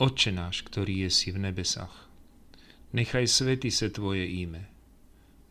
[0.00, 2.08] Otče náš, ktorý je si v nebesách,
[2.96, 4.64] nechaj svety se Tvoje íme,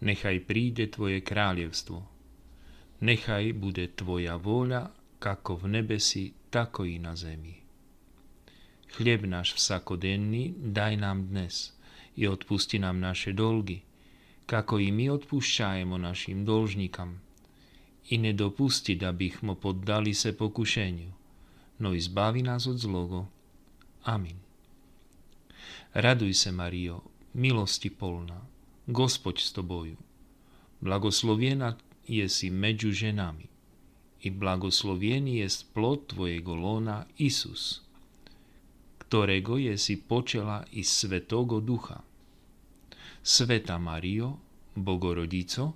[0.01, 2.01] nechaj príde Tvoje kráľevstvo,
[3.05, 4.89] nechaj bude Tvoja vôľa,
[5.21, 7.61] kako v nebesi, tako i na zemi.
[8.89, 11.77] Chlieb náš vsakodenný daj nám dnes
[12.17, 13.85] i odpusti nám naše dolgy,
[14.49, 17.21] kako i my odpúšťajemo našim dolžníkam.
[18.09, 18.97] I nedopusti,
[19.45, 21.13] mo poddali se pokušeniu,
[21.79, 23.29] no i zbavi nás od zlogo.
[24.03, 24.39] Amin.
[25.93, 27.01] Raduj se, Mario,
[27.33, 28.47] milosti polná,
[28.87, 29.97] Gospod s tobою.
[30.81, 33.45] Blagosloviena je si među ženami
[34.21, 37.81] i blagosloveni jest plod tvojego lona Isus,
[38.97, 42.01] ktorego je si počela iz Svetogo Ducha.
[43.23, 44.37] Sveta Mario,
[44.75, 45.73] Bogorodico,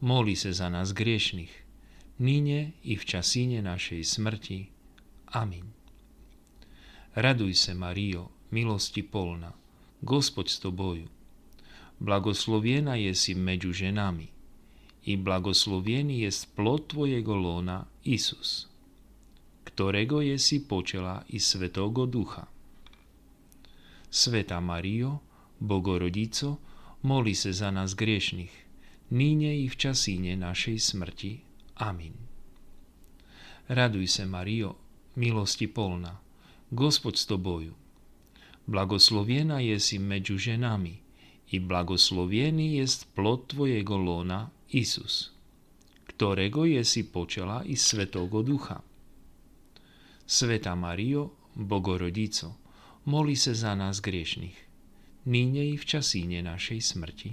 [0.00, 1.64] moli se za nás griešných,
[2.18, 4.68] nine i v časine našej smrti.
[5.26, 5.79] Amin.
[7.14, 9.52] Raduj se, Mario, milosti polna,
[10.02, 11.08] Gospod s tobою.
[11.98, 14.28] Blagosloviena je si među ženami
[15.04, 18.66] i blagoslovieni je plod tvojego lona Isus,
[19.64, 22.46] ktorego je si počela i Svetogo Ducha.
[24.10, 25.18] Sveta Mario,
[25.58, 26.56] Bogorodico,
[27.02, 28.52] moli se za nás griešných,
[29.10, 31.40] níne i v časíne našej smrti.
[31.74, 32.12] Amin.
[33.68, 34.74] Raduj se, Mario,
[35.16, 36.20] milosti polna,
[36.71, 37.73] Gospod s tobою.
[38.67, 40.97] Blagosloviena je si među ženami
[41.51, 45.31] i blagosloviený jest plod tvojego lona, Isus,
[46.09, 48.81] ktorego je si počela i Svetogo Ducha.
[50.25, 52.57] Sveta Mario, Bogorodico,
[53.05, 54.57] moli se za nás griešných,
[55.29, 57.31] níne i v časíne našej smrti.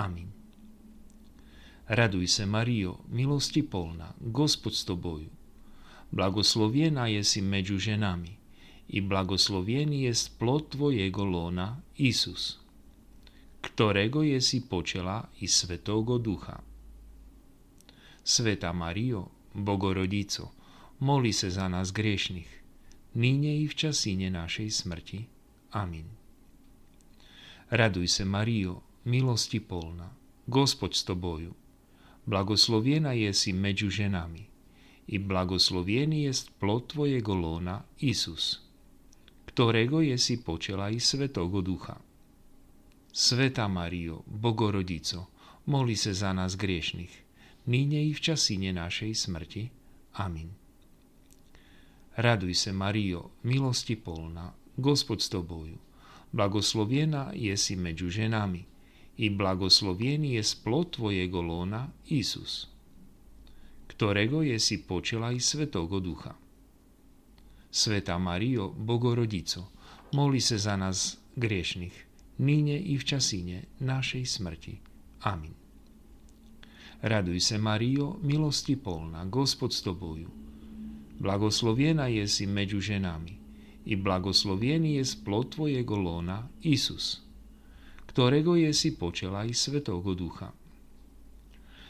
[0.00, 0.32] Amin.
[1.92, 5.28] Raduj se, Mario, milosti polná, Gospod s tobою.
[6.08, 8.35] Blagosloviena je si među ženami
[8.87, 12.59] i blagosloviený je plod tvojego lona, Isus,
[13.61, 16.63] ktorego je si počela i Svetogo Ducha.
[18.23, 20.51] Sveta Mario, Bogorodico,
[20.99, 22.51] moli se za nás griešných,
[23.15, 25.19] níne i v časíne našej smrti.
[25.75, 26.07] Amin.
[27.69, 30.11] Raduj se, Mario, milosti polná,
[30.47, 31.51] Gospod s tobою.
[32.23, 34.47] Blagosloviena je si među ženami
[35.07, 38.66] i blagosloviený je plod tvojego lona, Isus,
[39.57, 41.97] ktorego je si počela i Svetogo Ducha.
[43.09, 45.33] Sveta Mario, Bogorodico,
[45.65, 47.09] moli se za nás griešných,
[47.65, 49.73] níne i v časíne našej smrti.
[50.21, 50.53] Amin.
[52.21, 55.81] Raduj se, Mario, milosti polná, Gospod s tobою.
[56.29, 58.61] Blagosloviena je si među ženami
[59.17, 62.69] i blagosloviený je splod tvojego lona, Isus,
[63.89, 66.37] ktorego je si počela i Svetogo Ducha.
[67.71, 69.67] Sveta Mario, Bogorodico,
[70.13, 72.05] moli se za nás griešných,
[72.39, 74.79] nyne i v časíne našej smrti.
[75.21, 75.53] Amin.
[77.01, 80.29] Raduj se, Mario, milosti polná, Gospod s tobою.
[81.19, 83.37] Blagosloviena je si među ženami
[83.85, 87.21] i blagosloviený je splod tvojego lona, Isus,
[88.05, 90.51] ktorego je si počela i Svetogo Ducha.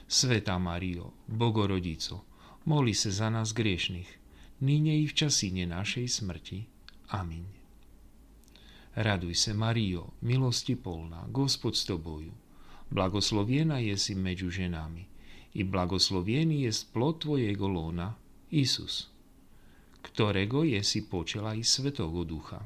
[0.08, 2.24] Sveta Mario, Bogorodico,
[2.66, 4.17] moli se za nás griešných,
[4.62, 6.66] nyne i v časíne našej smrti.
[7.14, 7.46] Amin.
[8.98, 12.34] Raduj se, Mario, milosti polná, Gospod s tobою.
[12.90, 15.06] Blagosloviena je si među ženami
[15.54, 18.16] i blagosloviený je plod tvojego lona,
[18.52, 19.10] Isus,
[20.02, 22.62] ktorego je si počela i Svetogo Ducha.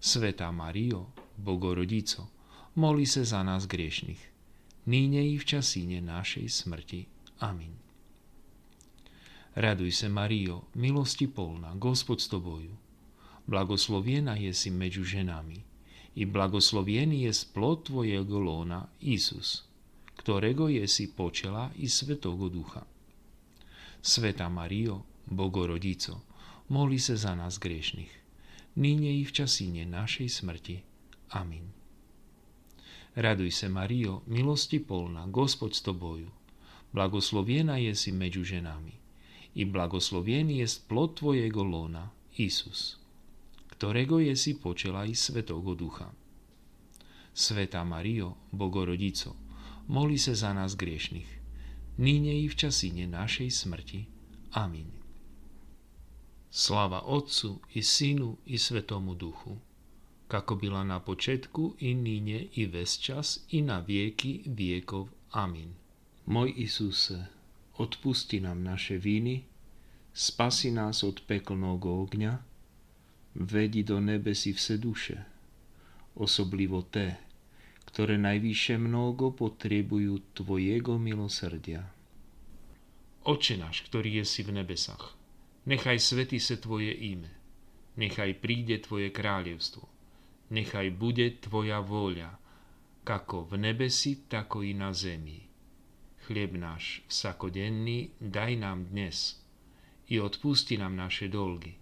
[0.00, 1.06] Sveta Mario,
[1.36, 2.28] Bogorodico,
[2.74, 4.22] moli se za nás griešných,
[4.86, 7.06] níne i v časíne našej smrti.
[7.40, 7.91] Amin.
[9.55, 12.77] Raduj se, Mario, milosti polná, Gospod s tobою
[13.47, 15.63] blagosloviena je si među ženami
[16.15, 19.63] i blagosloviený je splod tvojego lona Isus,
[20.15, 22.83] ktorego je si počela i Svetogo Ducha.
[24.01, 26.21] Sveta Mario, Bogorodico,
[26.69, 28.11] moli se za nás griešných,
[28.75, 30.83] nyne i v časíne našej smrti.
[31.29, 31.71] Amin.
[33.15, 36.29] Raduj se, Mario, milosti polná, Gospod s tobою.
[36.93, 39.00] Blagosloviena je si među ženami
[39.54, 43.02] i blagosloviený je plod tvojego lona, Isus
[43.82, 46.06] ktorého je si počela i Svetogo Ducha.
[47.34, 49.34] Sveta Mario, Bogorodico,
[49.90, 51.26] moli sa za nás griešných,
[51.98, 54.06] nyne i v časíne našej smrti.
[54.54, 54.86] Amin.
[56.46, 59.58] Slava Otcu i Synu i Svetomu Duchu,
[60.30, 65.10] kako byla na početku i nyne i ves čas i na vieky viekov.
[65.34, 65.74] Amin.
[66.30, 67.26] Moj Isuse,
[67.80, 69.44] odpusti nám naše viny,
[70.12, 72.32] spasi nás od peklného ogňa,
[73.34, 75.16] vedi do nebesi vse duše,
[76.20, 77.16] osoblivo te,
[77.88, 81.84] ktoré najvyššie mnogo potrebujú Tvojego milosrdia.
[83.22, 85.14] Oče náš, ktorý je si v nebesách,
[85.68, 87.30] nechaj svety se Tvoje ime,
[87.96, 89.84] nechaj príde Tvoje kráľovstvo,
[90.50, 92.36] nechaj bude Tvoja vôľa,
[93.02, 95.41] kako v nebesi, tako i na zemi.
[96.32, 99.36] Chlieb náš vsakodenný daj nám dnes
[100.08, 101.76] i odpusti nám naše dolgy,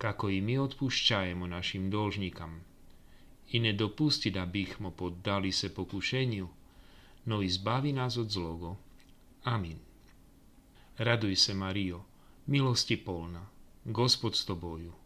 [0.00, 2.64] kako i my odpúšťajemo našim dolžníkam.
[3.52, 6.48] I ne dopusti da bihmo poddali se pokušenju,
[7.28, 8.80] no izbavi nás od zlogo.
[9.44, 9.76] Amin.
[10.96, 12.00] Raduj se, Mario,
[12.48, 13.44] milosti polna,
[13.84, 14.96] Gospod s tobою.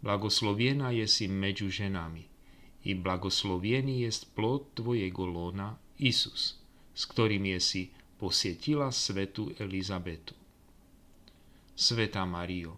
[0.00, 2.24] Blagoslovjena jesi među ženami
[2.84, 6.56] i blagoslovjeni jest plod tvojego lona, Isus,
[6.94, 7.60] s ktorým je
[8.22, 10.34] si posjetila svetu Elizabetu.
[11.74, 12.76] Sveta Mario,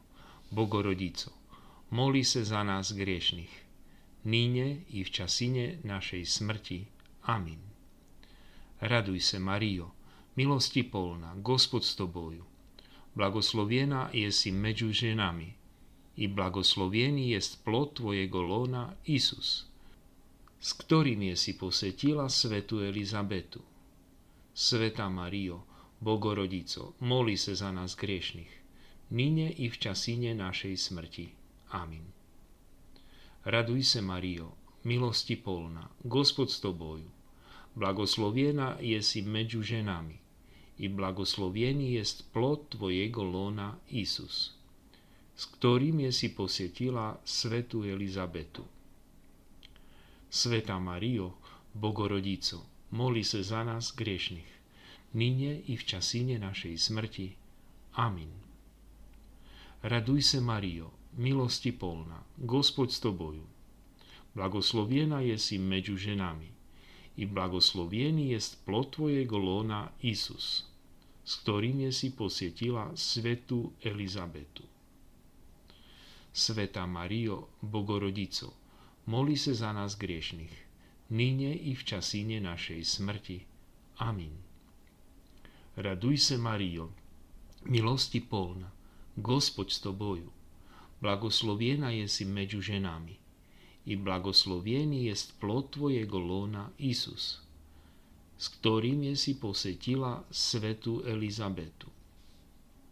[0.51, 1.33] Bogorodico,
[1.91, 3.53] moli se za nás griešných,
[4.25, 6.87] níne i v časine našej smrti.
[7.29, 7.61] Amin.
[8.81, 9.93] Raduj se, Mario,
[10.37, 12.45] milosti polna, Gospod s tobою.
[13.15, 15.53] Blagoslovjena si među ženami
[16.17, 19.67] i blagoslovjeni jest plod tvojego lona, Isus,
[20.61, 23.74] s ktorým je si posetila svetu Elizabetu.
[24.55, 25.63] Sveta Mario,
[26.01, 28.63] Bogorodico, moli se za nás griešných,
[29.11, 31.29] nine i v časine našej smrti.
[31.75, 32.07] Amin.
[33.45, 34.55] Raduj se, Mario,
[34.85, 37.11] milosti polna, Gospod s tobою.
[37.75, 40.19] Blagosloviena je si među ženami
[40.79, 44.55] i blagoslovieni jest plod tvojego lona Isus,
[45.37, 48.65] s ktorým je si posjetila svetu Elizabetu.
[50.31, 51.33] Sveta Mario,
[51.75, 54.51] Bogorodico, moli se za nás griešných,
[55.19, 57.35] nyne i v časine našej smrti.
[57.99, 58.31] Amin.
[59.83, 63.43] Raduj se, Mario, milosti polna, Gospod s tobою.
[64.35, 66.55] Blagosloviena je si među ženami
[67.17, 70.67] i blagoslovieni jest plod tvojego lona Isus,
[71.25, 74.63] s ktorým je si posjetila svetu Elizabetu.
[76.33, 78.55] Sveta Mario, Bogorodico,
[79.07, 80.64] moli se za nás griešných,
[81.11, 83.39] nyne i v časíne našej smrti.
[83.99, 84.33] Amin.
[85.77, 86.91] Raduj se, Mario,
[87.65, 88.71] milosti polna,
[89.17, 90.31] Gospod s tobою,
[91.01, 93.17] blagosloviena je si među ženami
[93.87, 97.39] i blagosloviený je plod tvojego lona Isus,
[98.39, 101.87] s ktorým je si posetila svetu Elizabetu.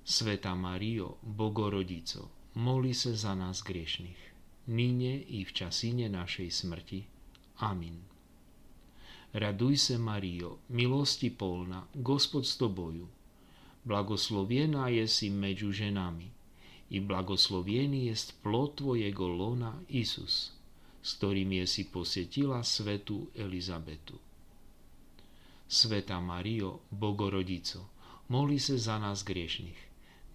[0.05, 4.33] Sveta Mario, Bogorodico, moli se za nás griešných
[4.67, 7.01] nyne i v časine našej smrti.
[7.57, 8.03] Amin.
[9.33, 13.09] Raduj se, Mario, milosti polna, Gospod s tobою.
[13.85, 16.31] Blagosloviená je si među ženami
[16.93, 20.53] i blagoslovieni jest plod tvojego lona Isus,
[21.03, 24.21] s ktorým je si posjetila svetu Elizabetu.
[25.69, 27.89] Sveta Mario, Bogorodico,
[28.29, 29.81] moli se za nás griešných,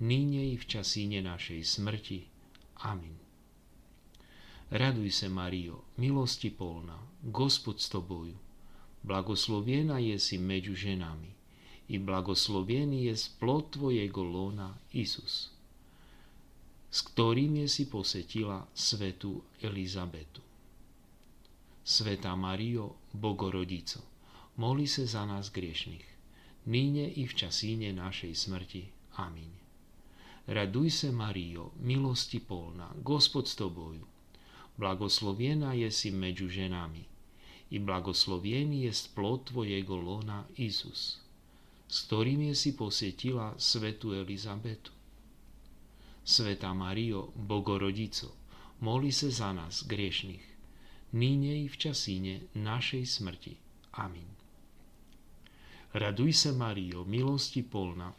[0.02, 2.26] nyne i v časíne našej smrti.
[2.82, 3.27] Amin.
[4.71, 8.35] Raduj se, Mario, milosti polna, Gospod s tobою.
[9.03, 11.35] Blagoslovjena jesi među ženami
[11.89, 15.51] i blagoslovjeni je plod tvojego lona, Isus,
[16.91, 20.41] s ktorým je si posetila svetu Elizabetu.
[21.85, 24.01] Sveta Mario, Bogorodico,
[24.57, 26.09] moli se za nás griešných,
[26.67, 28.89] nyne i v časíne našej smrti.
[29.17, 29.51] Amin.
[30.47, 34.07] Raduj se, Mario, milosti polna, Gospod s tobою,
[34.78, 37.04] blagoslovjena jesi među ženami
[37.70, 41.18] i blagoslovjeni jest plod tvojego lona Isus,
[41.88, 44.92] s ktorým je si posjetila svetu Elizabetu.
[46.24, 48.32] Sveta Mario, Bogorodico,
[48.80, 50.46] moli se za nás griešných,
[51.12, 53.56] nyne i v časíne našej smrti.
[53.92, 54.28] Amin.
[55.94, 58.14] Raduj se, Mario, milosti polna,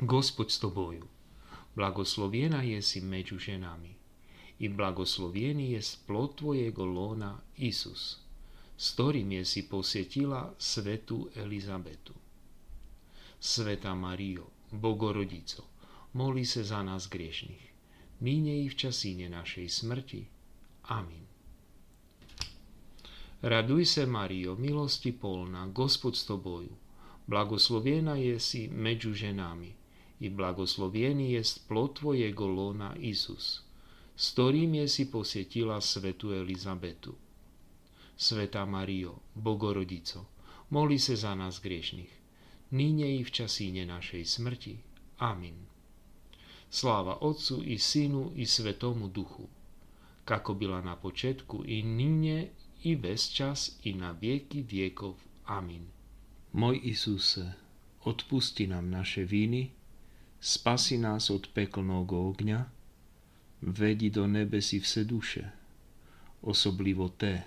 [0.00, 1.06] Gospod s tobою,
[1.76, 4.01] blagoslovjena jesi među ženami
[4.62, 8.22] i blagoslovjeni je plod tvojego lona Isus,
[8.78, 12.14] s ktorým je si posjetila svetu Elizabetu.
[13.40, 15.66] Sveta Mario, Bogorodico,
[16.14, 17.66] moli se za nás griešných,
[18.22, 20.22] nyne i v časíne našej smrti.
[20.94, 21.26] Amin.
[23.42, 26.78] Raduj se, Mario, milosti polna, Gospod s tobою,
[27.26, 29.74] blagoslovjena je si među ženami
[30.20, 33.71] i blagoslovjeni jest plod tvojego lona Isus,
[34.22, 37.10] s ktorým je si posjetila svetu Elizabetu.
[38.14, 40.30] Sveta Mario, Bogorodico,
[40.70, 42.14] moli se za nás griešných,
[42.70, 44.78] nyne i v časíne našej smrti.
[45.18, 45.58] Amin.
[46.70, 49.50] Sláva Otcu i Synu i Svetomu Duchu,
[50.24, 52.54] kako byla na početku i nyně,
[52.86, 55.18] i bez čas, i na vieky viekov.
[55.50, 55.90] Amin.
[56.54, 57.58] Môj Isuse,
[58.06, 59.74] odpusti nám naše viny,
[60.38, 62.81] spasi nás od peklného ogňa,
[63.62, 65.46] vedi do nebesí vse duše,
[66.42, 67.46] osoblivo te,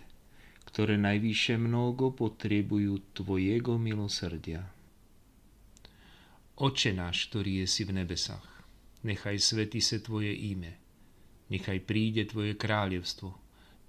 [0.64, 4.64] ktoré najvyššie mnogo potrebujú Tvojego milosrdia.
[6.56, 8.48] Oče náš, ktorý je si v nebesách,
[9.04, 10.80] nechaj svety se Tvoje ime,
[11.52, 13.36] nechaj príde Tvoje kráľovstvo,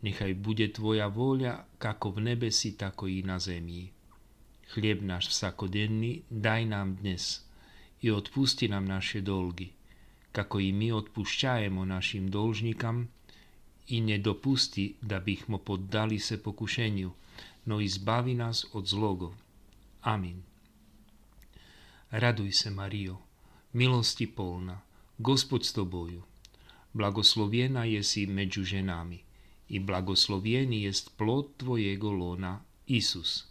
[0.03, 3.87] nechaj bude Tvoja vôľa, kako v nebesi, tako i na zemi.
[4.75, 7.47] Chlieb náš vsakodenný daj nám dnes
[8.03, 9.71] i odpusti nám naše dolgy,
[10.37, 13.09] kako i my odpúšťajemo našim dolžnikam,
[13.89, 17.11] i nedopusti da bihmo poddali se pokušenju,
[17.65, 19.35] no izbavi nas od zlogo.
[20.03, 20.43] Amin.
[22.11, 23.17] Raduj se, Mario,
[23.73, 24.81] milosti polna,
[25.19, 26.23] Gospod s tobою.
[26.93, 29.23] Blagoslovljena jesi među ženami
[29.69, 33.45] i blagoslovljeni jest plod tvojego lona, Isus,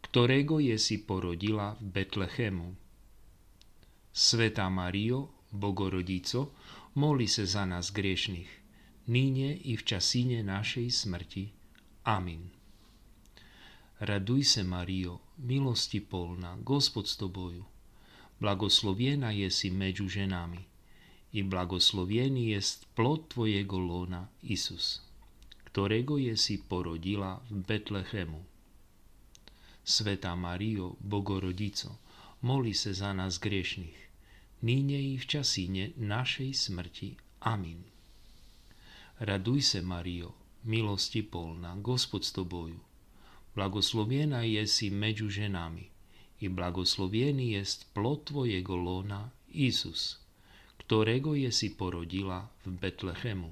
[0.00, 2.74] ktorego jesi porodila v Betlehemu.
[4.12, 6.50] Sveta Mario, Bogorodico,
[6.94, 8.60] moli se za nas grešnih,
[9.06, 11.50] nyne i v časine našej smrti.
[12.04, 12.50] Amin.
[13.98, 17.64] Raduj se, Mario, milosti polna, Gospod s tobою.
[18.40, 20.64] Blagosloviena je si među ženami
[21.32, 25.00] i blagosloveni jest plod tvojego lona, Isus,
[25.64, 28.42] ktorego je si porodila v Betlehemu.
[29.84, 31.98] Sveta Mario, Bogorodico,
[32.40, 34.09] moli se za nás griešných,
[34.62, 37.16] nyne i v časine našej smrti.
[37.40, 37.84] Amin.
[39.18, 40.32] Raduj se, Mario,
[40.64, 42.80] milosti polna, Gospod s tobою.
[43.54, 45.88] Blagoslovljena jesi među ženami
[46.40, 50.16] i blagoslovljeni jest plod tvojego lona, Isus,
[50.76, 53.50] ktorego jesi porodila v Betlehemu.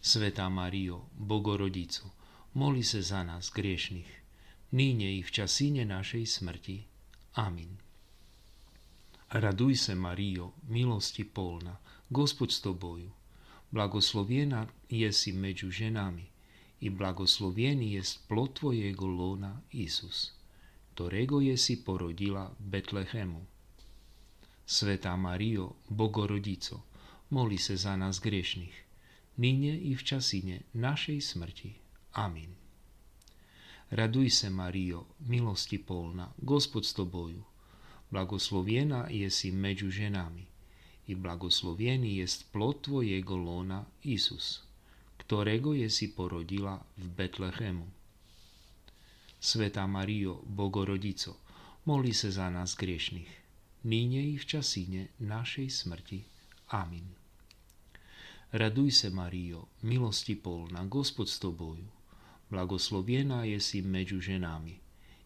[0.00, 2.10] Sveta Mario, Bogorodico,
[2.54, 4.10] moli se za nás griešných,
[4.72, 6.82] nyne i v časine našej smrti.
[7.34, 7.78] Amin.
[9.31, 11.77] Raduj se, Mario, milosti polna,
[12.09, 13.11] Gospod s tobою
[13.71, 16.25] Blagoslovljena jesi među ženami
[16.81, 20.31] i blagoslovljeni jest plod tvojego lona Isus,
[20.93, 23.45] ktorego jesi porodila Betlehemu.
[24.65, 26.81] Sveta Mario, Bogorodico,
[27.29, 28.83] moli se za nás grešných,
[29.37, 31.73] nyne i v časine našej smrti.
[32.11, 32.55] Amin.
[33.89, 37.43] Raduj se, Mario, milosti polna, Gospod s tobою,
[38.12, 40.46] Blagoslovljena jesi među ženami
[41.06, 44.60] i blagoslovljeni jest plod tvojego lona Isus,
[45.16, 47.86] ktorego je si porodila v Betlehemu.
[49.40, 51.36] Sveta Mario, Bogorodico,
[51.84, 53.32] moli se za nás griešných,
[53.82, 56.22] nyne i v časine našej smrti.
[56.68, 57.08] Amin.
[58.52, 61.88] Raduj se, Mario, milosti polna, Gospod s tobою,
[62.50, 64.81] blagoslovljena je si među ženami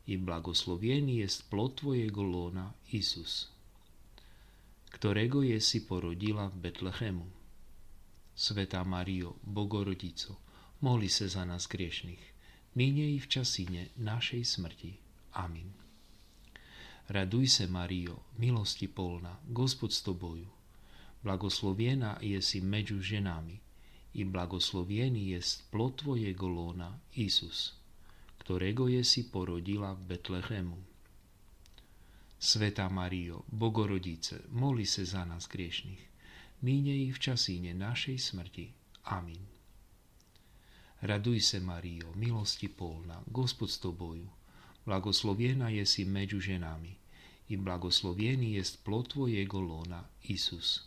[0.07, 3.49] i blagoslovljeni jest plod tvojego lona Isus,
[4.91, 7.27] ktorého je si porodila v Betlehemu.
[8.37, 10.37] Sveta Mario, Bogorodico,
[10.81, 12.23] mohli se za nás griešných,
[12.75, 14.93] nyne i v časine našej smrti.
[15.33, 15.73] Amin.
[17.09, 20.49] Raduj se, Mario, milosti polna, Gospod s tobою.
[21.23, 23.59] Blagosloviena je si među ženami
[24.15, 27.73] i blagosloviený je plod tvojego lona, Isus,
[28.47, 30.79] ktorého je si porodila v Betlehemu.
[32.39, 35.99] Sveta Mario, Bogorodice, moli se za nás griešných,
[36.63, 38.71] nyne i v časíne našej smrti.
[39.11, 39.43] Amin.
[41.03, 44.31] Raduj se, Mario, milosti polna, Gospod s tobою,
[44.87, 46.95] blagosloviena je si među ženami
[47.51, 50.87] i blagosloviený je plod tvojego lona, Isus,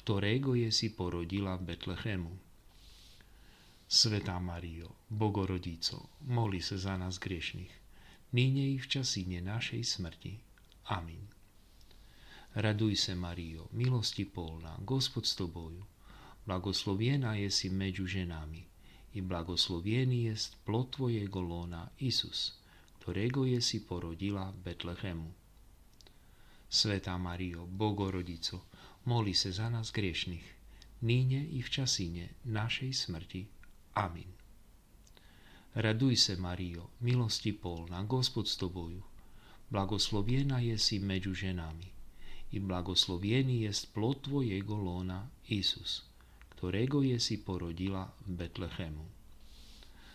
[0.00, 2.32] ktorého je si porodila v Betlehemu.
[3.94, 7.70] Sveta Mario, Bogorodico, moli se za nás griešných,
[8.34, 10.34] nyne i v časíne našej smrti.
[10.90, 11.22] Amin.
[12.58, 15.86] Raduj se, Mario, milosti polna, Gospod s tobою.
[16.42, 18.66] Blagoslovljena je si među ženami
[19.14, 22.58] i blagoslovljeni jest plod tvojego lona, Isus,
[22.98, 25.30] ktorego je si porodila v Betlehemu.
[26.66, 28.66] Sveta Mario, Bogorodico,
[29.04, 30.54] moli se za nás griešných,
[31.00, 33.54] nyne i v časine našej smrti.
[33.94, 34.28] Amin.
[35.74, 39.02] Raduj se, Mario, milosti polna, Gospod s tobою
[39.70, 41.86] blagoslovljena jesi među ženami
[42.52, 46.02] i blagoslovljeni jest plod tvojego lona, Isus,
[46.48, 49.04] ktorego jesi porodila Betlehemu.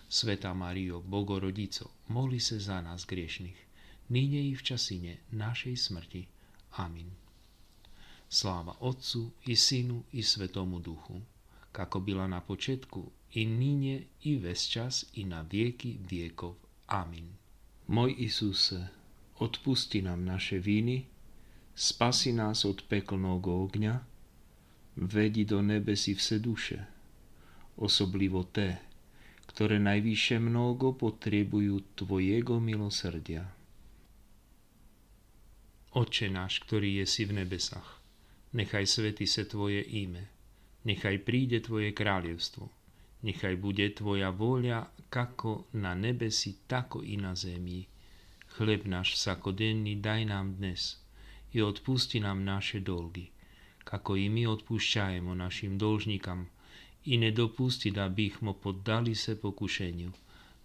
[0.10, 3.66] Sveta Mario, Bogorodico, moli se za nás griešných,
[4.10, 6.28] nyne i v časine našej smrti.
[6.72, 7.12] Amin.
[8.30, 11.22] Sláva Otcu i Synu i Svetomu Duchu,
[11.72, 16.58] kako byla na početku, i nyne, i ves čas, i na vieky viekov.
[16.90, 17.30] Amin.
[17.90, 18.90] Môj Isuse,
[19.38, 21.06] odpusti nám naše viny,
[21.74, 23.96] spasi nás od peklného ogňa,
[24.98, 26.80] vedi do nebesí vse duše,
[27.78, 28.82] osoblivo té,
[29.50, 33.46] ktoré najvyššie mnogo potrebujú Tvojego milosrdia.
[35.90, 37.98] Oče náš, ktorý je si v nebesách,
[38.54, 40.30] nechaj svety se Tvoje ime,
[40.86, 42.79] nechaj príde Tvoje kráľovstvo,
[43.20, 47.84] Nechaj bude Tvoja vôľa kako na nebesi, tako i na zemi.
[48.56, 51.02] Chleb náš vsakodenný daj nám dnes
[51.54, 53.28] i odpusti nám naše dolgy,
[53.84, 56.48] kako i my odpúšťajemo našim dolžníkam
[57.06, 60.12] i nedopusti da bychmo poddali se pokušeniu,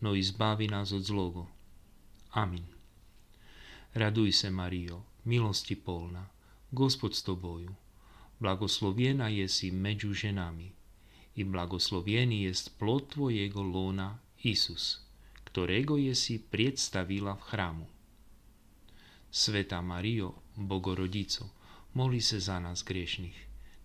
[0.01, 1.47] no i zbavi nás od zlogo.
[2.31, 2.67] Amin.
[3.95, 6.29] Raduj se, Mario, milosti polna,
[6.71, 7.75] Gospod s Tobою,
[8.41, 10.73] blagosloviena je si među ženami,
[11.37, 15.03] i blagoslovený jest plod Tvojego lona, Isus,
[15.45, 17.87] ktorého je si predstavila v chrámu.
[19.35, 21.51] Sveta Mario, Bogorodico,
[21.95, 23.39] moli se za nás griešných,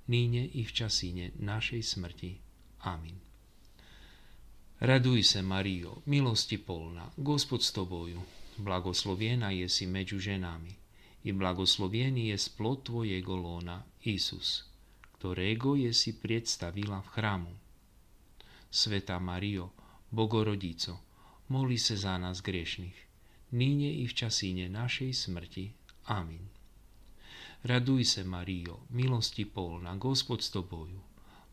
[0.07, 2.31] níne i v časíne našej smrti.
[2.85, 3.17] Amin.
[4.79, 8.21] Raduj se, Mario, milosti polná, Gospod s Tobою,
[8.61, 10.77] blagoslovená je si među ženami,
[11.23, 14.68] i blagoslovený je splod Tvojego lona, Isus,
[15.19, 17.53] ktorého je si predstavila v chrámu.
[18.71, 19.75] Sveta Mario,
[20.07, 20.95] Bogorodico,
[21.51, 22.95] moli se za nás griešných,
[23.51, 25.75] níne i v časíne našej smrti.
[26.07, 26.47] Amin.
[27.67, 31.03] Raduj se, Mario, milosti polná, Gospod s Tobою,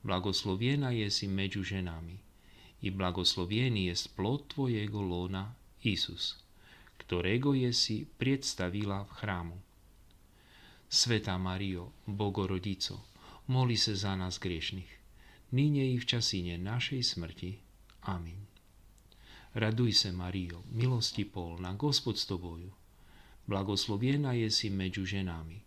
[0.06, 2.23] blagosloviena je si među ženami,
[2.87, 6.38] i blagoslovený je splod Tvojego lona, Isus,
[7.02, 9.58] ktorého je si predstavila v chrámu.
[10.87, 13.15] Sveta Mario, Bogorodico,
[13.47, 14.93] moli se za nás griešných,
[15.53, 17.59] nyne i v časíne našej smrti.
[18.03, 18.47] Amin.
[19.55, 22.73] Raduj se, Mario, milosti polná, Gospod s Tobою.
[23.47, 25.62] Blagosloviena je si među ženami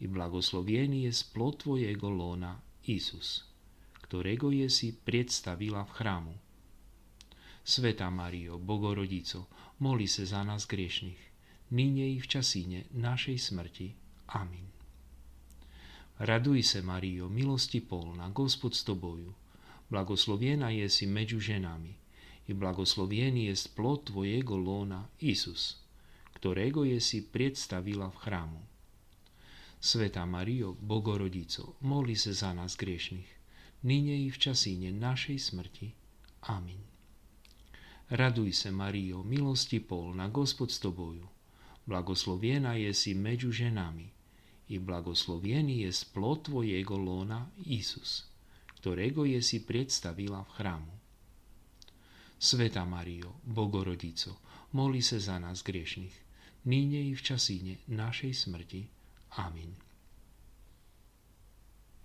[0.00, 3.44] i blagoslovený je splod Tvojego lona, Isus,
[4.04, 6.34] ktorého je si predstavila v chrámu.
[7.64, 11.20] Sveta Mario, Bogorodico, moli se za nás griešných,
[11.70, 13.96] nyne i v časíne našej smrti.
[14.36, 14.73] Amin.
[16.19, 19.33] Raduj se, Mario, milosti polná, Gospod s Tobою.
[19.89, 21.95] Blagosloviena je si među ženami
[22.47, 25.79] i blagoslovený je plod Tvojego lona, Isus,
[26.33, 28.61] ktorého je si predstavila v chrámu.
[29.79, 33.31] Sveta Mario, Bogorodico, moli se za nás griešných,
[33.87, 35.87] nyne i v časíne našej smrti.
[36.51, 36.83] Amin.
[38.09, 41.31] Raduj se, Mario, milosti polná, Gospod s Tobою.
[41.87, 44.19] Blagosloviena je si među ženami
[44.74, 48.26] i blagoslovený je splod Tvojego lona Isus,
[48.82, 50.94] ktorého je si predstavila v chrámu.
[52.34, 54.42] Sveta Mario, Bogorodico,
[54.74, 56.12] moli se za nás griešných,
[56.66, 58.82] nyne i v časíne našej smrti.
[59.38, 59.70] Amin.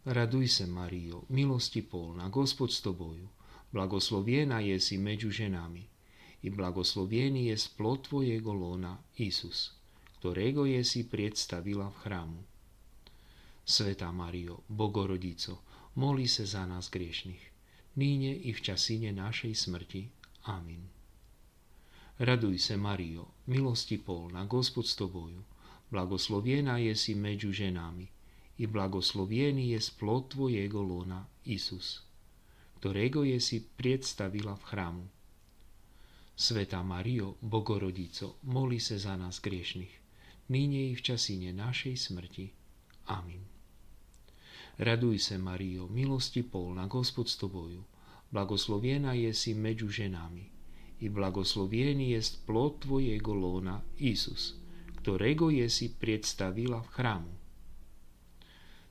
[0.05, 3.29] Raduj se, Mario, milosti polná, Gospod s Tobою,
[3.73, 5.84] blagoslovená je si među ženami,
[6.41, 9.75] i blagoslovený je splod Tvojego lona, Isus,
[10.21, 12.48] ktorého je si predstavila v chrámu.
[13.69, 15.62] Sveta Mario, Bogorodico,
[15.95, 17.43] moli se za nás griešných,
[18.01, 20.10] níne i v časíne našej smrti.
[20.49, 20.89] Amin.
[22.17, 25.45] Raduj se, Mario, milosti polná, Gospod s Tobою,
[25.93, 28.10] blagoslovená je si među ženami,
[28.58, 32.01] i blagoslovený je splod Tvojego lona, Isus,
[32.82, 35.05] ktorého je si predstavila v chrámu.
[36.34, 39.93] Sveta Mario, Bogorodico, moli se za nás griešných,
[40.49, 42.49] nyne i v časíne našej smrti.
[43.13, 43.59] Amin.
[44.78, 47.85] Raduj se, Mario, milosti polná, Gospod s Tobою,
[48.30, 50.50] blagoslovená je si među ženami
[51.00, 54.59] i blagoslovený je plod Tvojego lona, Isus,
[54.98, 57.35] ktorého je si predstavila v chrámu.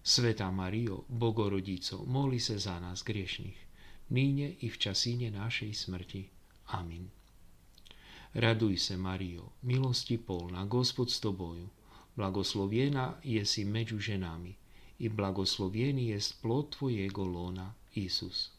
[0.04, 3.60] Sveta Mario, Bogorodico, moli se za nás griešných,
[4.12, 6.28] nyne i v časíne našej smrti.
[6.76, 7.08] Amin.
[8.36, 11.70] Raduj se, Mario, milosti polná, Gospod s Tobою,
[12.16, 14.56] blagoslovená je si među ženami
[14.99, 18.51] i blagoslovený je splod Tvojego lona, Isus.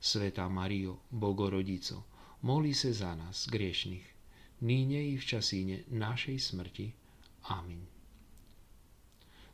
[0.00, 2.02] Sveta Mario, Bogorodico,
[2.42, 4.06] moli se za nás, griešných,
[4.60, 6.92] nyne i v časíne našej smrti.
[7.54, 7.86] Amin.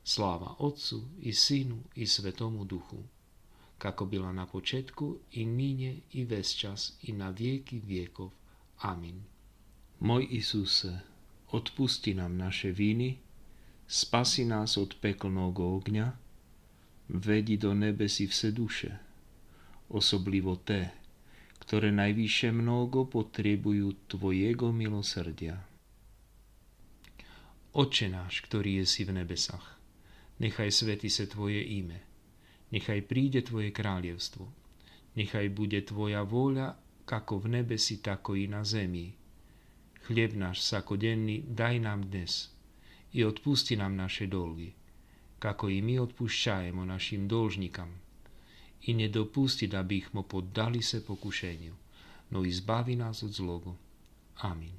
[0.04, 3.04] Sláva Otcu i Synu i Svetomu Duchu,
[3.78, 8.32] kako byla na početku i nyne i ves čas i na vieky viekov.
[8.80, 9.20] Amin.
[10.00, 11.00] Môj Isuse,
[11.50, 13.18] odpusti nám naše viny,
[13.88, 16.12] spasi nás od peklného ogňa,
[17.08, 18.92] vedi do nebesí vse duše,
[19.88, 20.92] osoblivo té,
[21.64, 25.56] ktoré najvyššie mnogo potrebujú Tvojego milosrdia.
[27.72, 29.80] Oče náš, ktorý je si v nebesách,
[30.36, 32.04] nechaj svety se Tvoje ime,
[32.68, 34.44] nechaj príde Tvoje kráľovstvo,
[35.16, 36.76] nechaj bude Tvoja vôľa,
[37.08, 39.16] ako v nebesi, tako i na zemi.
[40.04, 42.57] Chlieb náš sakodenný daj nám dnes
[43.12, 44.72] i odpusti nám naše dolgy,
[45.38, 48.00] kako i my odpúšťajemo našim dolžnikam.
[48.82, 51.74] I nedopusti, aby ich mo poddali se pokušeniu,
[52.30, 53.74] no i zbavi nás od zlogu.
[54.36, 54.72] Amin.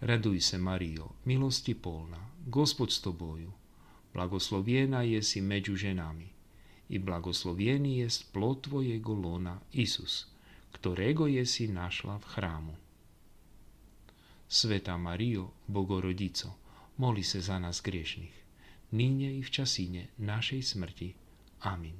[0.00, 3.52] Raduj se, Mario, milosti polna, Gospod s tobою,
[4.14, 6.28] blagoslovljena jesi među ženami
[6.88, 10.26] i blagoslovljeni jest plod tvojego lona, Isus,
[10.72, 12.74] ktorego jesi našla v chrámu.
[14.48, 16.52] Sveta Mario, Bogorodico,
[16.96, 18.34] moli se za nás griešných,
[18.92, 21.14] nyne i v časine našej smrti.
[21.60, 21.98] Amin.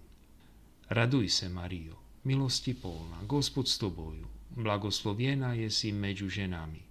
[0.89, 6.83] Raduj se, Mario, milosti polna, Gospod s tobою, blagoslovljena jesi među ženami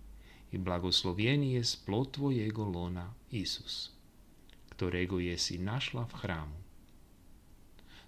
[0.51, 3.91] i blagoslovljeni je plod tvojego lona Isus,
[4.69, 6.59] ktorego je si našla v chrámu.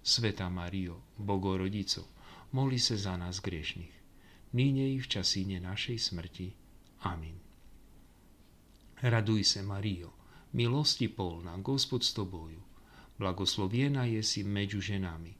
[0.02, 2.06] Sveta Mario, Bogorodico,
[2.52, 3.94] moli se za nás griešných,
[4.52, 6.52] nyne i v časíne našej smrti.
[7.02, 7.45] Amin.
[9.01, 10.13] Raduj se, Mario,
[10.53, 12.61] milosti polná, Gospod s tobою,
[13.17, 15.33] blagoslovljena je si među ženami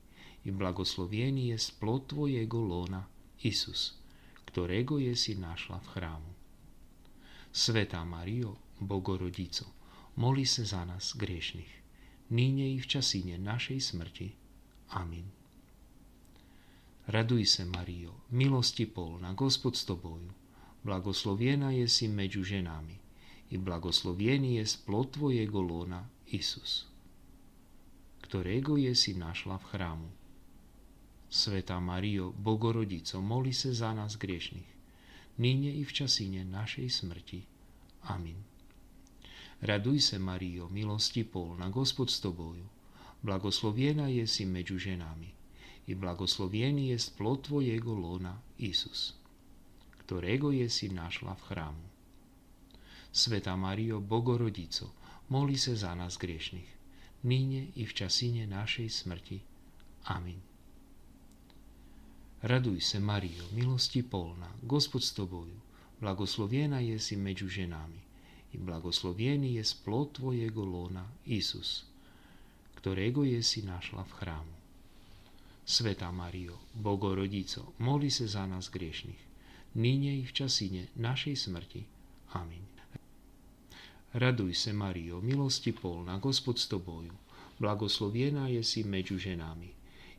[0.45, 3.05] i blagoslovljeni je plod tvojego lona
[3.43, 3.93] Isus,
[4.45, 6.34] ktorego je si našla v chrámu.
[7.53, 9.65] Svetá Mario, Bogorodico,
[10.15, 11.73] moli sa za nás griešných,
[12.34, 14.34] nyne i v časíne našej smrti.
[14.89, 15.29] Amin.
[17.05, 20.34] Raduj sa, Mario, milosti polná, Gospod s tobою,
[20.81, 23.04] blagosloviená je si medzi ženami
[23.50, 26.90] i blagosloviený je plod tvojego lona, Isus,
[28.26, 30.11] ktorého je si našla v chrámu.
[31.30, 34.70] Sveta Mario, Bogorodico, moli sa za nás griešných,
[35.38, 37.40] nyne i v časíne našej smrti.
[38.11, 38.38] Amin.
[39.62, 42.66] Raduj se, Mario, milosti polna, Gospod s tobою,
[43.22, 45.30] blagoslovljena je si među ženami
[45.87, 49.14] i blagoslovljeni je plod tvojego lona, Isus,
[50.02, 51.95] ktorego je si našla v chrámu.
[53.16, 54.92] Sveta Mario, Bogorodico,
[55.33, 56.68] moli se za nás griešných,
[57.24, 59.40] nyne i v časine našej smrti.
[60.12, 60.37] Amin.
[62.44, 65.57] Raduj se, Mario, milosti polna, Gospod s tobою,
[66.00, 68.00] blagoslovljena je si među ženami
[68.52, 71.88] i blagoslovljeni je plod tvojego lona, Isus,
[72.74, 74.57] ktorego je si našla v chrámu.
[75.64, 79.24] Sveta Mario, Bogorodico, moli se za nás griešných,
[79.74, 81.81] nyne i v časine našej smrti.
[82.37, 82.75] Amin.
[84.15, 87.13] Raduj se, Mario, milosti polna, Gospod s tobою,
[87.60, 89.69] blagoslovljena je si među ženami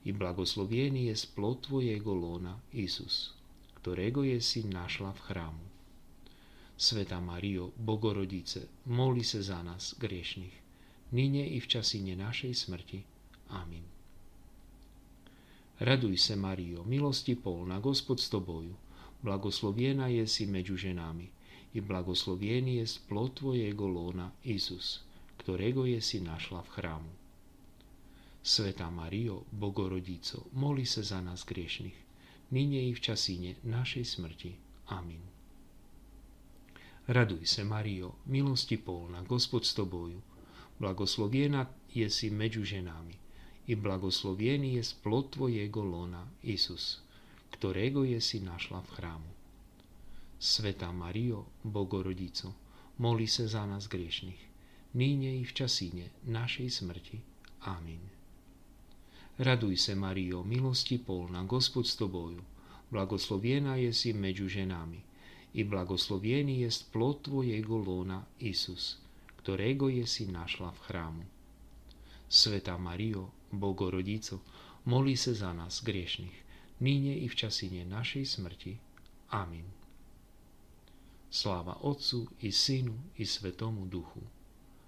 [0.04, 3.30] i blagoslovljeni je plod tvojego lona, Isus,
[3.74, 5.66] ktorego je si našla v chrámu.
[6.76, 10.56] Sveta Mario, Bogorodice, moli sa za nás, griešných,
[11.12, 13.02] nyne i v časine našej smrti.
[13.48, 13.84] Amin.
[15.78, 18.72] Raduj se, Mario, milosti polná, Gospod s tobою,
[19.22, 21.35] blagosloviená je si medzi ženami
[21.77, 25.05] i blagosloviený je plod tvojego lona, Isus,
[25.37, 27.11] ktorého je si našla v chrámu.
[28.41, 31.99] Sveta Mario, Bogorodico, moli sa za nás griešných,
[32.49, 34.51] nyne i v časíne našej smrti.
[34.89, 35.21] Amin.
[37.05, 40.17] Raduj se, Mario, milosti polná, Gospod s tobою,
[40.81, 43.15] blagosloviená je si medzi ženami
[43.67, 47.03] i blagosloviený je plod tvojego lona, Isus,
[47.53, 49.36] ktorého je si našla v chrámu.
[50.39, 52.53] Sveta Mario, Bogorodico,
[53.01, 54.41] moli sa za nás griešných,
[54.93, 57.17] nyne i v časíne našej smrti.
[57.65, 58.01] Amin.
[59.37, 62.41] Raduj se, Mario, milosti polná, Gospod s tobою,
[62.93, 65.01] blagoslovljena je si među ženami
[65.53, 68.97] i blagoslovljeni je plod tvojego lona, Isus,
[69.41, 71.25] ktorego je si našla v chrámu.
[72.29, 74.39] Sveta Mario, Bogorodico,
[74.85, 76.37] moli se za nás griešných,
[76.79, 78.77] nyne i v časine našej smrti.
[79.29, 79.76] Amin.
[81.29, 84.21] Sláva Otcu i Synu i Svetomu Duchu,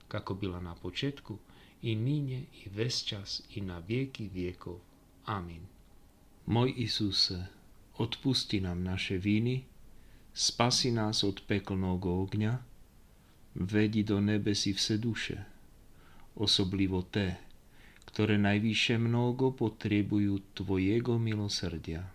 [0.08, 1.38] kako bila na početku,
[1.82, 4.80] i nyne, i ves čas, i na vieky viekov.
[5.26, 5.64] Amin.
[6.50, 7.46] Môj Isuse,
[8.02, 9.64] odpusti nám naše viny,
[10.34, 12.54] spasi nás od peklného ogňa,
[13.56, 15.38] vedi do nebesi vse duše,
[16.36, 17.38] osoblivo te,
[18.10, 22.10] ktoré najvyššie mnogo potrebujú Tvojego milosrdia.